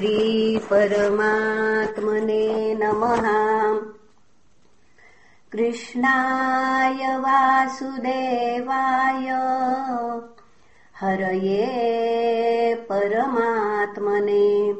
[0.00, 3.24] श्रीपरमात्मने नमः।
[5.52, 9.28] कृष्णाय वासुदेवाय
[11.00, 14.74] हरये परमात्मने।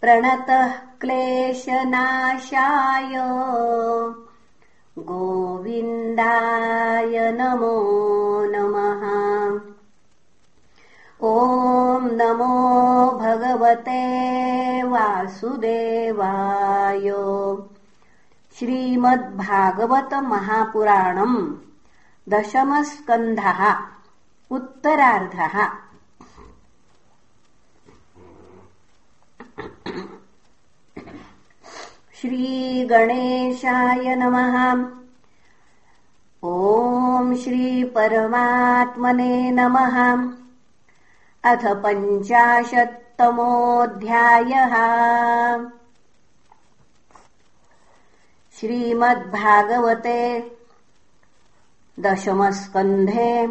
[0.00, 3.12] प्रणतः क्लेशनाशाय
[4.98, 7.76] गोविन्दाय नमो
[8.44, 9.02] नमः।
[11.22, 11.77] ॐ
[12.28, 17.10] नमो भगवते वासुदेवाय।
[18.58, 21.56] श्रीमद्भागवतमहापुराणम्
[22.28, 23.76] दशमस्कन्धः
[24.50, 25.68] उत्तरार्धः।
[32.20, 34.86] श्रीगणेशाय नमः।
[36.44, 39.96] ॐ श्रीपरमात्मने नमः
[41.44, 42.98] अथ पञ्चाशत्तमोऽध्यायः।
[48.60, 50.50] श्रीमद्भागवते
[52.00, 53.46] दशमस्कन्धे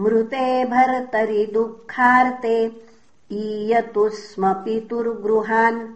[0.00, 2.82] मृते भर्तरि दुःखार्ते
[3.32, 5.88] ईयतु स्म पितुर्गृहान्।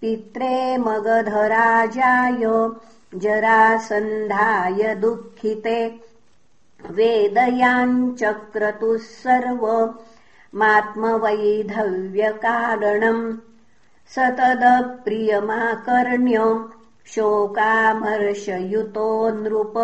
[0.00, 2.70] पित्रे मगधराजाय
[3.18, 6.00] जरासन्धाय दुःखिते।
[6.90, 9.94] वेदयाञ्चक्रतुः सर्व
[10.54, 13.36] मात्मवैधव्यकारणम्।
[14.08, 16.64] स तदप्रियमाकर्ण्य
[17.06, 19.74] शोकामर्शयुतो नृप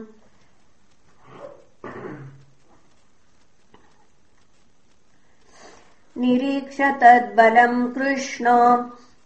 [6.18, 8.46] निरीक्ष तद्बलम् कृष्ण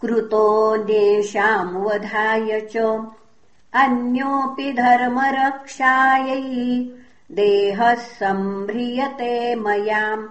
[0.02, 2.76] कृतोऽन्येषाम् वधाय च।
[3.74, 6.41] अन्योऽपि धर्मरक्षायै
[7.30, 10.28] देहः सम्भ्रियते मयाम्।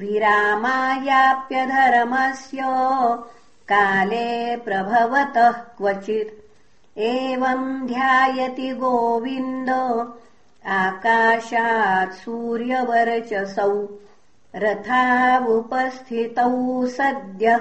[0.00, 2.60] विरामायाप्यधर्मस्य
[3.72, 6.41] काले प्रभवतः क्वचित्
[6.98, 9.70] एवम् ध्यायति गोविन्द।
[10.66, 13.88] आकाशात् सूर्यवर्चसौ
[14.56, 17.60] रथावुपस्थितौ सद्यः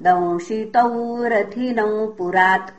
[0.00, 2.70] दंशितौ रथिनौ पुरात्।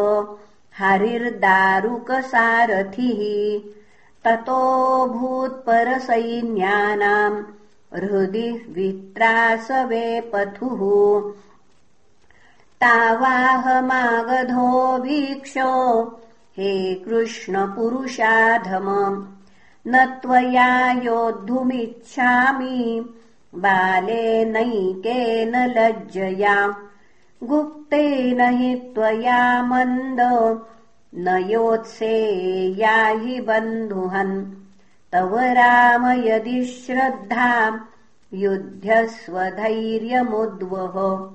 [0.79, 3.21] हरिर्दारुकसारथिः।
[4.25, 7.45] ततो भूत्परसैन्यानाम्
[7.95, 11.33] हृदि वित्रासवे पथुः।
[12.81, 15.73] तावाहमागधो वीक्षो
[16.57, 18.87] हे कृष्णपुरुषाधम
[19.87, 23.15] न त्वया योद्धुमिच्छामि
[23.63, 26.77] बालेनैकेन लज्जया
[27.43, 30.21] गुप्तेन हि त्वया मन्द
[31.15, 32.15] न योत्से
[32.79, 34.45] याहि बन्धुहन्।
[35.13, 37.81] तव राम यदि श्रद्धा
[38.35, 41.29] युध्यस्वधैर्यमुद्वह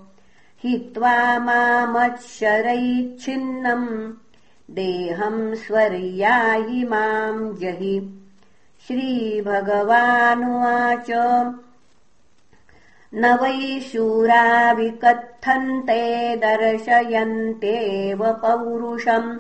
[0.64, 4.14] हित्वा मामच्छरैच्छिन्नम्
[4.76, 8.26] देहम् स्वर्यायि माम् जहि।
[8.88, 11.12] श्रीभगवानुवाच
[13.14, 19.38] न वै शूरा विकथन्ते दर्शयन्त्येव पौरुषम्।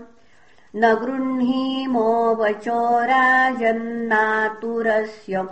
[0.75, 5.45] न गृह्णीमो वचो राजन्नातुरस्य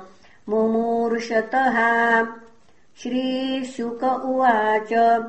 [0.49, 1.77] मुमूर्षतः।
[3.03, 5.21] श्रीशुक उवाच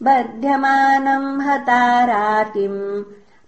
[0.02, 3.02] बध्यमानम् हतारातिम्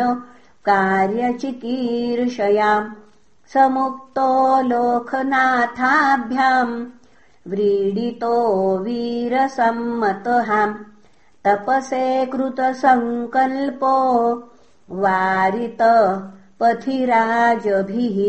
[0.65, 2.91] कार्यचिकीर्षयाम्
[3.53, 6.85] समुक्तो लोकनाथाभ्याम्
[7.47, 10.73] व्रीडितो वीरसम्मतः।
[11.45, 13.95] तपसे कृतसङ्कल्पो
[14.89, 15.81] वारित
[16.59, 18.19] पथिराजभिः।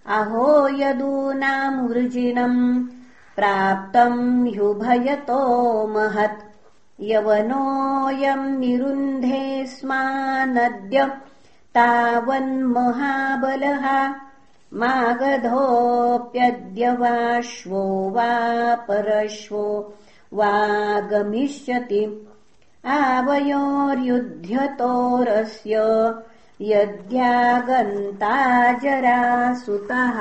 [0.06, 2.88] अहो यदूनाम् वृजिनम्
[3.36, 6.56] प्राप्तम् ह्युभयतो महत्।
[7.02, 11.12] यवनोऽयम् निरुन्धे स्मानद्य
[11.76, 14.16] तावन्महाबलः।
[14.74, 19.94] मागधोऽप्यद्य वाश्वो वा परश्वो
[20.34, 22.28] वा गमिष्यति
[22.86, 25.76] आवयोर्युध्यतोरस्य
[26.62, 30.20] यद्यागन्ता जरासुतः